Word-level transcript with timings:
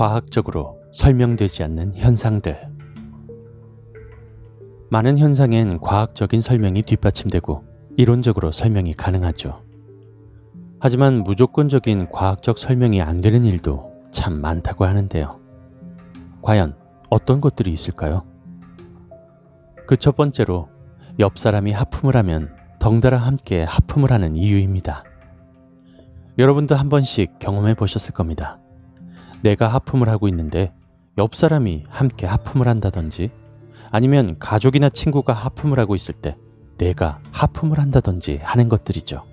과학적으로 0.00 0.80
설명되지 0.92 1.62
않는 1.64 1.92
현상들. 1.92 2.56
많은 4.88 5.18
현상엔 5.18 5.78
과학적인 5.78 6.40
설명이 6.40 6.80
뒷받침되고 6.84 7.64
이론적으로 7.98 8.50
설명이 8.50 8.94
가능하죠. 8.94 9.62
하지만 10.78 11.22
무조건적인 11.22 12.08
과학적 12.08 12.56
설명이 12.58 13.02
안 13.02 13.20
되는 13.20 13.44
일도 13.44 13.92
참 14.10 14.40
많다고 14.40 14.86
하는데요. 14.86 15.38
과연 16.40 16.76
어떤 17.10 17.42
것들이 17.42 17.70
있을까요? 17.70 18.29
그 19.90 19.96
첫 19.96 20.14
번째로 20.14 20.68
옆 21.18 21.36
사람이 21.36 21.72
하품을 21.72 22.14
하면 22.14 22.54
덩달아 22.78 23.18
함께 23.18 23.64
하품을 23.64 24.12
하는 24.12 24.36
이유입니다. 24.36 25.02
여러분도 26.38 26.76
한 26.76 26.88
번씩 26.88 27.40
경험해 27.40 27.74
보셨을 27.74 28.14
겁니다. 28.14 28.60
내가 29.42 29.66
하품을 29.66 30.08
하고 30.08 30.28
있는데 30.28 30.72
옆 31.18 31.34
사람이 31.34 31.86
함께 31.88 32.28
하품을 32.28 32.68
한다든지 32.68 33.32
아니면 33.90 34.36
가족이나 34.38 34.90
친구가 34.90 35.32
하품을 35.32 35.80
하고 35.80 35.96
있을 35.96 36.14
때 36.14 36.36
내가 36.78 37.18
하품을 37.32 37.80
한다든지 37.80 38.38
하는 38.44 38.68
것들이죠. 38.68 39.24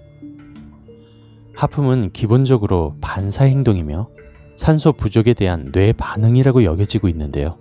하품은 1.55 2.13
기본적으로 2.13 2.95
반사 2.99 3.45
행동이며 3.45 4.09
산소 4.55 4.91
부족에 4.93 5.35
대한 5.35 5.71
뇌 5.71 5.93
반응이라고 5.93 6.63
여겨지고 6.63 7.09
있는데요. 7.09 7.59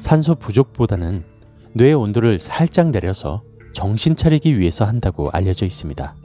산소 0.00 0.36
부족보다는 0.36 1.36
뇌의 1.74 1.94
온도를 1.94 2.38
살짝 2.38 2.90
내려서 2.90 3.42
정신 3.72 4.16
차리기 4.16 4.58
위해서 4.58 4.84
한다고 4.84 5.30
알려져 5.30 5.66
있습니다. 5.66 6.16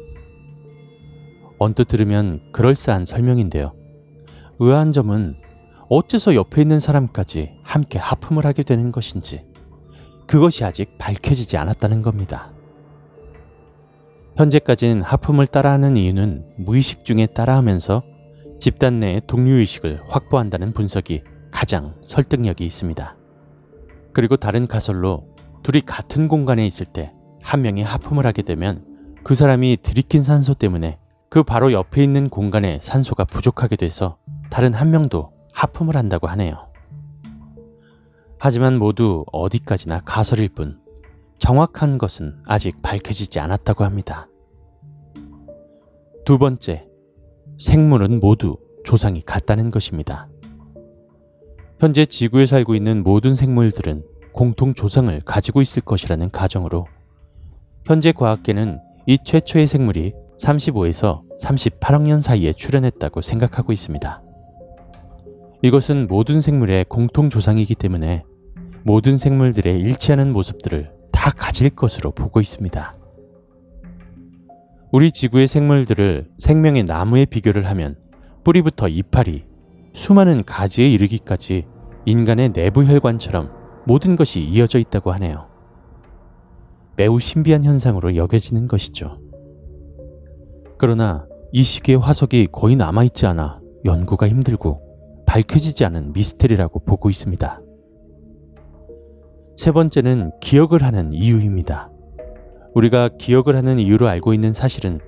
언뜻 1.59 1.87
들으면 1.87 2.41
그럴싸한 2.51 3.05
설명인데요. 3.05 3.73
의아한 4.59 4.91
점은 4.91 5.35
어째서 5.89 6.35
옆에 6.35 6.61
있는 6.61 6.79
사람까지 6.79 7.59
함께 7.63 7.99
하품을 7.99 8.45
하게 8.45 8.63
되는 8.63 8.91
것인지 8.91 9.45
그것이 10.25 10.63
아직 10.63 10.97
밝혀지지 10.97 11.57
않았다는 11.57 12.01
겁니다. 12.01 12.51
현재까지는 14.35 15.03
하품을 15.03 15.45
따라하는 15.45 15.95
이유는 15.95 16.55
무의식 16.57 17.05
중에 17.05 17.27
따라하면서 17.27 18.01
집단 18.59 18.99
내의 18.99 19.21
동료의식을 19.27 20.03
확보한다는 20.07 20.73
분석이 20.73 21.21
가장 21.51 21.95
설득력이 22.05 22.65
있습니다. 22.65 23.15
그리고 24.13 24.37
다른 24.37 24.65
가설로 24.65 25.32
둘이 25.63 25.81
같은 25.81 26.27
공간에 26.27 26.65
있을 26.65 26.85
때 26.85 27.13
한 27.43 27.61
명이 27.61 27.83
하품을 27.83 28.25
하게 28.25 28.41
되면 28.41 28.83
그 29.23 29.35
사람이 29.35 29.77
들이킨 29.83 30.23
산소 30.23 30.53
때문에 30.53 30.97
그 31.29 31.43
바로 31.43 31.71
옆에 31.73 32.01
있는 32.01 32.29
공간에 32.29 32.79
산소가 32.81 33.25
부족하게 33.25 33.75
돼서 33.75 34.17
다른 34.49 34.73
한 34.73 34.89
명도 34.89 35.31
하품을 35.53 35.95
한다고 35.95 36.27
하네요. 36.27 36.71
하지만 38.39 38.79
모두 38.79 39.25
어디까지나 39.31 40.01
가설일 40.05 40.49
뿐 40.49 40.79
정확한 41.37 41.97
것은 41.97 42.41
아직 42.47 42.81
밝혀지지 42.81 43.39
않았다고 43.39 43.83
합니다. 43.83 44.29
두 46.25 46.37
번째, 46.37 46.87
생물은 47.57 48.19
모두 48.19 48.57
조상이 48.85 49.21
같다는 49.21 49.69
것입니다. 49.69 50.29
현재 51.79 52.05
지구에 52.05 52.45
살고 52.45 52.75
있는 52.75 53.03
모든 53.03 53.33
생물들은 53.33 54.03
공통 54.33 54.73
조상을 54.73 55.21
가지고 55.21 55.61
있을 55.61 55.81
것이라는 55.81 56.29
가정으로 56.31 56.87
현재 57.85 58.11
과학계는 58.11 58.79
이 59.05 59.17
최초의 59.23 59.67
생물이 59.67 60.13
35에서 60.39 61.21
38억 61.41 62.01
년 62.03 62.19
사이에 62.19 62.51
출현했다고 62.51 63.21
생각하고 63.21 63.71
있습니다. 63.71 64.21
이것은 65.61 66.07
모든 66.07 66.41
생물의 66.41 66.85
공통 66.89 67.29
조상이기 67.29 67.75
때문에 67.75 68.23
모든 68.83 69.15
생물들의 69.15 69.77
일치하는 69.77 70.33
모습들을 70.33 70.91
다 71.11 71.31
가질 71.31 71.69
것으로 71.69 72.11
보고 72.11 72.41
있습니다. 72.41 72.97
우리 74.91 75.11
지구의 75.11 75.47
생물들을 75.47 76.29
생명의 76.37 76.83
나무에 76.83 77.25
비교를 77.25 77.65
하면 77.67 77.95
뿌리부터 78.43 78.89
이파리, 78.89 79.45
수많은 79.93 80.43
가지에 80.43 80.89
이르기까지 80.89 81.65
인간의 82.05 82.51
내부 82.53 82.83
혈관처럼 82.83 83.62
모든 83.85 84.15
것이 84.15 84.41
이어져 84.41 84.79
있다고 84.79 85.11
하네요. 85.13 85.47
매우 86.95 87.19
신비한 87.19 87.63
현상으로 87.63 88.15
여겨지는 88.15 88.67
것이죠. 88.67 89.19
그러나 90.77 91.27
이 91.51 91.63
시기의 91.63 91.99
화석이 91.99 92.47
거의 92.51 92.75
남아있지 92.75 93.25
않아 93.25 93.61
연구가 93.85 94.27
힘들고 94.27 94.81
밝혀지지 95.25 95.85
않은 95.85 96.13
미스테리라고 96.13 96.79
보고 96.79 97.09
있습니다. 97.09 97.61
세 99.57 99.71
번째는 99.71 100.31
기억을 100.41 100.83
하는 100.83 101.11
이유입니다. 101.11 101.91
우리가 102.73 103.09
기억을 103.19 103.55
하는 103.55 103.79
이유로 103.79 104.07
알고 104.07 104.33
있는 104.33 104.51
사실은 104.51 104.99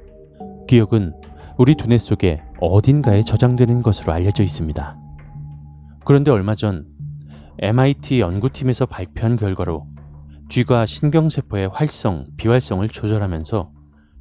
기억은 0.67 1.13
우리 1.57 1.75
두뇌 1.75 1.97
속에 1.97 2.41
어딘가에 2.59 3.21
저장되는 3.21 3.81
것으로 3.81 4.13
알려져 4.13 4.43
있습니다. 4.43 4.99
그런데 6.03 6.31
얼마 6.31 6.53
전 6.53 6.85
MIT 7.59 8.19
연구팀에서 8.19 8.85
발표한 8.85 9.35
결과로 9.35 9.87
쥐가 10.49 10.85
신경세포의 10.85 11.69
활성, 11.69 12.27
비활성을 12.37 12.87
조절하면서 12.87 13.71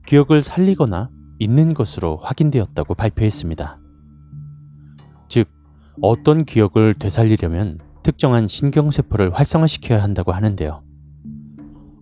기억을 0.07 0.43
살리거나 0.43 1.11
있는 1.39 1.75
것으로 1.75 2.17
확인되었다고 2.19 2.95
발표했습니다. 2.95 3.81
즉, 5.29 5.49
어떤 6.01 6.45
기억을 6.45 6.95
되살리려면 6.95 7.79
특정한 8.03 8.49
신경세포를 8.49 9.35
활성화시켜야 9.35 10.03
한다고 10.03 10.33
하는데요. 10.33 10.83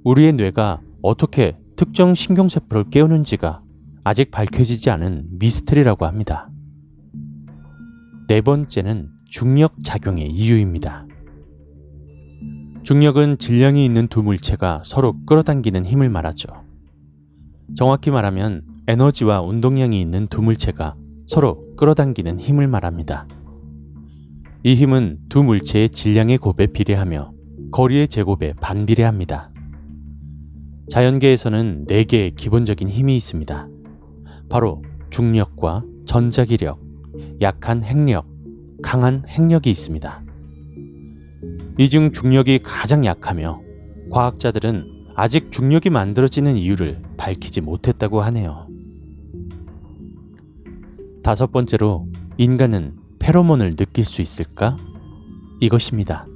우리의 0.04 0.34
뇌가 0.34 0.80
어떻게 1.02 1.56
특정 1.76 2.14
신경세포를 2.14 2.90
깨우는지가 2.90 3.62
아직 4.04 4.30
밝혀지지 4.30 4.90
않은 4.90 5.38
미스터리라고 5.38 6.06
합니다. 6.06 6.50
네 8.28 8.40
번째는 8.40 9.10
중력 9.24 9.82
작용의 9.82 10.28
이유입니다. 10.28 11.06
중력은 12.82 13.38
질량이 13.38 13.84
있는 13.84 14.08
두 14.08 14.24
물체가 14.24 14.82
서로 14.84 15.14
끌어당기는 15.24 15.84
힘을 15.84 16.10
말하죠. 16.10 16.48
정확히 17.76 18.10
말하면 18.10 18.62
에너지와 18.88 19.40
운동량이 19.40 20.00
있는 20.00 20.26
두 20.26 20.42
물체가 20.42 20.96
서로 21.28 21.64
끌어당기는 21.76 22.40
힘을 22.40 22.66
말합니다. 22.66 23.28
이 24.64 24.74
힘은 24.74 25.20
두 25.28 25.44
물체의 25.44 25.90
질량의 25.90 26.38
곱에 26.38 26.66
비례하며 26.66 27.32
거리의 27.70 28.08
제곱에 28.08 28.52
반비례합니다. 28.60 29.52
자연계에서는 30.90 31.86
4개의 31.88 32.34
기본적인 32.34 32.88
힘이 32.88 33.16
있습니다. 33.16 33.68
바로 34.50 34.82
중력과 35.10 35.84
전자기력, 36.04 36.80
약한 37.40 37.84
핵력, 37.84 38.26
강한 38.82 39.22
핵력이 39.28 39.70
있습니다. 39.70 40.31
이 41.78 41.88
중 41.88 42.12
중력이 42.12 42.60
가장 42.60 43.04
약하며 43.04 43.60
과학자들은 44.10 45.06
아직 45.14 45.50
중력이 45.50 45.90
만들어지는 45.90 46.56
이유를 46.56 46.98
밝히지 47.16 47.60
못했다고 47.60 48.20
하네요. 48.22 48.66
다섯 51.22 51.50
번째로 51.52 52.08
인간은 52.36 52.96
페로몬을 53.18 53.76
느낄 53.76 54.04
수 54.04 54.22
있을까? 54.22 54.76
이것입니다. 55.60 56.26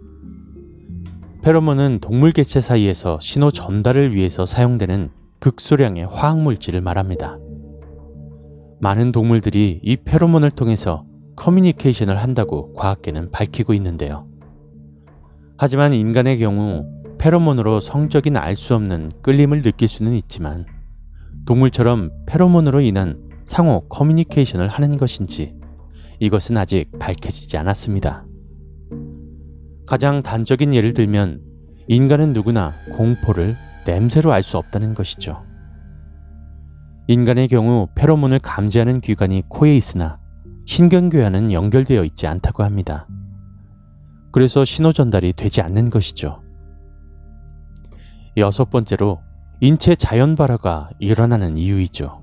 페로몬은 1.43 1.99
동물 2.01 2.33
개체 2.33 2.61
사이에서 2.61 3.19
신호 3.21 3.51
전달을 3.51 4.15
위해서 4.15 4.47
사용되는 4.47 5.11
극소량의 5.41 6.07
화학 6.07 6.41
물질을 6.41 6.81
말합니다. 6.81 7.39
많은 8.81 9.13
동물들이 9.13 9.81
이 9.83 9.97
페로몬을 9.97 10.51
통해서 10.51 11.05
커뮤니케이션을 11.37 12.17
한다고 12.17 12.73
과학계는 12.75 13.31
밝히고 13.31 13.75
있는데요. 13.75 14.27
하지만 15.59 15.95
인간의 15.95 16.39
경우 16.39 16.85
페로몬으로 17.19 17.81
성적인 17.81 18.37
알 18.37 18.57
수 18.57 18.75
없는 18.75 19.11
끌림을 19.23 19.63
느낄 19.63 19.89
수는 19.89 20.13
있지만 20.15 20.67
동물처럼 21.47 22.11
페로몬으로 22.27 22.81
인한 22.81 23.31
상호 23.47 23.87
커뮤니케이션을 23.89 24.69
하는 24.69 24.97
것인지 24.97 25.55
이것은 26.21 26.59
아직 26.59 26.91
밝혀지지 26.99 27.57
않았습니다. 27.57 28.27
가장 29.87 30.23
단적인 30.23 30.75
예를 30.75 30.93
들면 30.93 31.41
인간은 31.89 32.33
누구나 32.33 32.73
공포를 32.93 33.57
냄새로 33.87 34.33
알 34.33 34.43
수 34.43 34.59
없다는 34.59 34.95
것이죠. 34.95 35.45
인간의 37.07 37.47
경우 37.49 37.87
페로몬을 37.95 38.41
감지하는 38.41 39.01
기관이 39.01 39.45
코에 39.49 39.77
있으나 39.77 40.19
신경교와는 40.67 41.53
연결되어 41.53 42.03
있지 42.05 42.27
않다고 42.27 42.65
합니다. 42.65 43.07
그래서 44.37 44.67
신호 44.67 44.93
전달이 44.93 45.33
되지 45.33 45.63
않는 45.63 45.89
것이죠. 45.89 46.43
여섯 48.37 48.69
번째로 48.69 49.19
인체 49.63 49.95
자연 49.95 50.35
발화가 50.35 50.91
일어나는 50.99 51.57
이유이죠. 51.57 52.23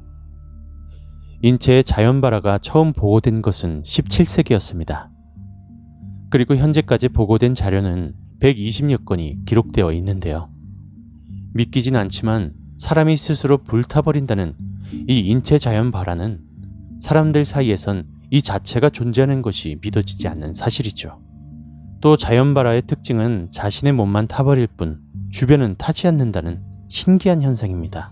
인체의 1.41 1.83
자연 1.83 2.21
발화가 2.21 2.59
처음 2.59 2.93
보고된 2.93 3.41
것은 3.41 3.81
17세기였습니다. 3.81 5.09
그리고 6.29 6.55
현재까지 6.55 7.09
보고된 7.09 7.55
자료는 7.55 8.13
120여 8.39 9.05
건이 9.05 9.45
기록되어 9.47 9.91
있는데요. 9.93 10.51
믿기진 11.55 11.95
않지만 11.95 12.53
사람이 12.77 13.17
스스로 13.17 13.57
불타버린다는 13.57 14.53
이 15.09 15.17
인체 15.21 15.57
자연 15.57 15.89
발화는 15.89 16.41
사람들 17.01 17.43
사이에선 17.43 18.05
이 18.29 18.43
자체가 18.43 18.91
존재하는 18.91 19.41
것이 19.41 19.79
믿어지지 19.81 20.27
않는 20.27 20.53
사실이죠. 20.53 21.32
또 22.03 22.17
자연 22.17 22.53
발화의 22.53 22.81
특징은 22.81 23.47
자신의 23.49 23.93
몸만 23.93 24.27
타버릴 24.27 24.67
뿐 24.67 24.99
주변은 25.31 25.75
타지 25.77 26.05
않는다는 26.09 26.61
신기한 26.89 27.41
현상입니다. 27.41 28.11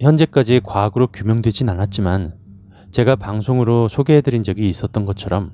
현재까지 0.00 0.60
과학으로 0.64 1.06
규명되진 1.06 1.68
않았지만 1.68 2.34
제가 2.90 3.14
방송으로 3.14 3.86
소개해드린 3.86 4.42
적이 4.42 4.68
있었던 4.68 5.04
것처럼 5.04 5.52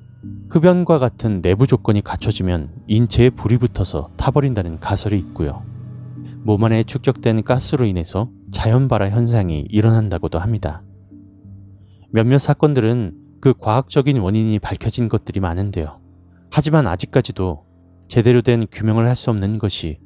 흡연과 0.49 0.97
같은 0.97 1.43
내부 1.43 1.67
조건이 1.67 2.01
갖춰지면 2.01 2.71
인체에 2.87 3.29
불이 3.29 3.59
붙어서 3.59 4.09
타버린다는 4.17 4.79
가설이 4.79 5.15
있고요. 5.19 5.63
몸 6.41 6.63
안에 6.63 6.81
축적된 6.81 7.43
가스로 7.43 7.85
인해서 7.85 8.31
자연 8.49 8.87
발화 8.87 9.11
현상이 9.11 9.67
일어난다고도 9.69 10.39
합니다. 10.39 10.81
몇몇 12.09 12.39
사건들은 12.39 13.15
그 13.41 13.53
과학적인 13.53 14.17
원인이 14.17 14.57
밝혀진 14.57 15.07
것들이 15.07 15.39
많은데요. 15.39 16.06
하지만 16.51 16.87
아직까지도 16.87 17.65
제대로 18.07 18.41
된 18.41 18.67
규명을 18.71 19.07
할 19.07 19.15
수 19.15 19.29
없는 19.29 19.57
것이 19.57 19.99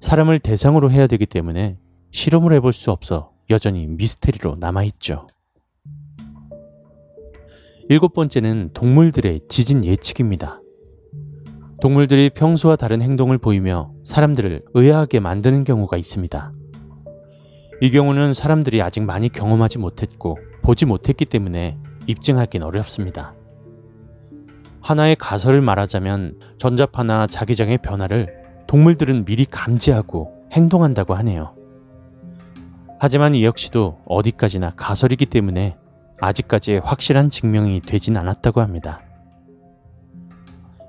사람을 0.00 0.38
대상으로 0.38 0.90
해야 0.90 1.06
되기 1.06 1.26
때문에 1.26 1.78
실험을 2.10 2.52
해볼 2.54 2.72
수 2.72 2.90
없어 2.90 3.32
여전히 3.50 3.86
미스테리로 3.86 4.56
남아있죠. 4.60 5.26
일곱 7.88 8.14
번째는 8.14 8.70
동물들의 8.72 9.40
지진 9.48 9.84
예측입니다. 9.84 10.60
동물들이 11.80 12.30
평소와 12.30 12.76
다른 12.76 13.02
행동을 13.02 13.36
보이며 13.36 13.92
사람들을 14.04 14.62
의아하게 14.72 15.20
만드는 15.20 15.64
경우가 15.64 15.96
있습니다. 15.98 16.52
이 17.82 17.90
경우는 17.90 18.32
사람들이 18.32 18.80
아직 18.80 19.02
많이 19.02 19.28
경험하지 19.28 19.78
못했고 19.78 20.38
보지 20.62 20.86
못했기 20.86 21.26
때문에 21.26 21.78
입증하긴 22.06 22.62
어렵습니다. 22.62 23.34
하나의 24.84 25.16
가설을 25.16 25.62
말하자면 25.62 26.38
전자파나 26.58 27.26
자기장의 27.26 27.78
변화를 27.78 28.28
동물들은 28.66 29.24
미리 29.24 29.46
감지하고 29.46 30.30
행동한다고 30.52 31.14
하네요. 31.14 31.54
하지만 32.98 33.34
이 33.34 33.44
역시도 33.46 34.00
어디까지나 34.04 34.72
가설이기 34.76 35.24
때문에 35.26 35.78
아직까지 36.20 36.76
확실한 36.76 37.30
증명이 37.30 37.80
되진 37.80 38.18
않았다고 38.18 38.60
합니다. 38.60 39.00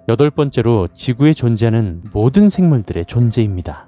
여덟 0.09 0.29
번째로 0.29 0.89
지구에 0.89 1.33
존재하는 1.33 2.03
모든 2.13 2.49
생물들의 2.49 3.05
존재입니다. 3.05 3.87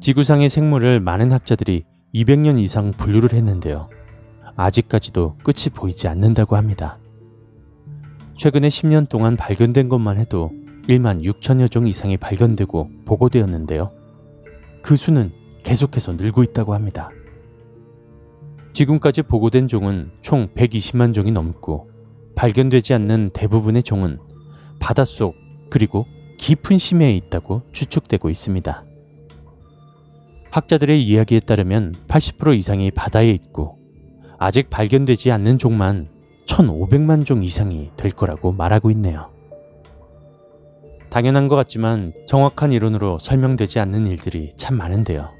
지구상의 0.00 0.48
생물을 0.48 0.98
많은 0.98 1.30
학자들이 1.30 1.84
200년 2.12 2.58
이상 2.58 2.90
분류를 2.90 3.34
했는데요. 3.34 3.88
아직까지도 4.56 5.38
끝이 5.44 5.72
보이지 5.72 6.08
않는다고 6.08 6.56
합니다. 6.56 6.98
최근에 8.38 8.68
10년 8.68 9.08
동안 9.08 9.36
발견된 9.36 9.88
것만 9.88 10.16
해도 10.16 10.52
1만 10.88 11.24
6천여 11.24 11.68
종 11.68 11.88
이상이 11.88 12.16
발견되고 12.16 12.88
보고되었는데요. 13.04 13.90
그 14.80 14.94
수는 14.94 15.32
계속해서 15.64 16.12
늘고 16.12 16.44
있다고 16.44 16.72
합니다. 16.72 17.10
지금까지 18.74 19.22
보고된 19.22 19.66
종은 19.66 20.12
총 20.22 20.46
120만 20.54 21.12
종이 21.14 21.32
넘고 21.32 21.90
발견되지 22.36 22.94
않는 22.94 23.30
대부분의 23.34 23.82
종은 23.82 24.20
바닷속 24.78 25.34
그리고 25.68 26.06
깊은 26.38 26.78
심해에 26.78 27.16
있다고 27.16 27.62
추측되고 27.72 28.30
있습니다. 28.30 28.84
학자들의 30.52 31.02
이야기에 31.02 31.40
따르면 31.40 31.96
80% 32.06 32.56
이상이 32.56 32.92
바다에 32.92 33.30
있고 33.30 33.80
아직 34.38 34.70
발견되지 34.70 35.32
않는 35.32 35.58
종만 35.58 36.17
1,500만 36.48 37.24
종 37.24 37.44
이상이 37.44 37.90
될 37.96 38.10
거라고 38.10 38.52
말하고 38.52 38.90
있네요. 38.90 39.30
당연한 41.10 41.48
것 41.48 41.56
같지만 41.56 42.12
정확한 42.26 42.72
이론으로 42.72 43.18
설명되지 43.18 43.78
않는 43.80 44.06
일들이 44.06 44.50
참 44.56 44.76
많은데요. 44.76 45.30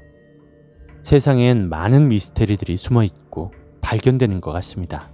세상엔 1.03 1.69
많은 1.69 2.07
미스테리들이 2.07 2.75
숨어 2.75 3.03
있고 3.03 3.51
발견되는 3.81 4.41
것 4.41 4.51
같습니다. 4.51 5.11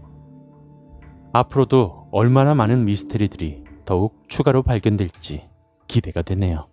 앞으로도 1.34 2.08
얼마나 2.12 2.56
많은 2.56 2.86
미스테리들이 2.86 3.64
더욱 3.84 4.24
추가로 4.28 4.64
발견될지 4.64 5.50
기대가 5.88 6.22
되네요. 6.22 6.68